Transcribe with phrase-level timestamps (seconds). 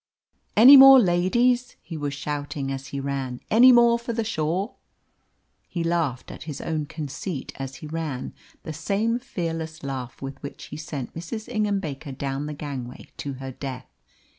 [0.57, 3.39] "Any more ladies?" he was shouting as he ran.
[3.51, 4.73] "Any more for the shore?"
[5.67, 8.33] He laughed at his own conceit as he ran
[8.63, 11.47] the same fearless laugh with which he sent Mrs.
[11.47, 13.85] Ingham Baker down the gangway to her death.